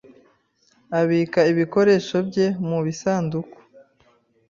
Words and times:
abika 0.99 1.39
ibikoresho 1.51 2.15
bye 2.27 2.47
mubisanduku. 2.67 3.57